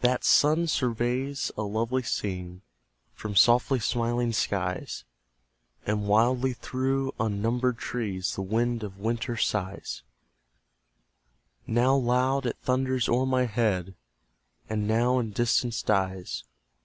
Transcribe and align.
That 0.00 0.22
sun 0.22 0.68
surveys 0.68 1.50
a 1.56 1.62
lovely 1.62 2.04
scene 2.04 2.62
From 3.14 3.34
softly 3.34 3.80
smiling 3.80 4.32
skies; 4.32 5.02
And 5.84 6.06
wildly 6.06 6.52
through 6.52 7.12
unnumbered 7.18 7.76
trees 7.76 8.36
The 8.36 8.42
wind 8.42 8.84
of 8.84 8.98
winter 9.00 9.36
sighs: 9.36 10.04
Now 11.66 11.96
loud, 11.96 12.46
it 12.46 12.58
thunders 12.62 13.08
o'er 13.08 13.26
my 13.26 13.46
head, 13.46 13.96
And 14.70 14.86
now 14.86 15.18
in 15.18 15.32
distance 15.32 15.82
dies. 15.82 16.44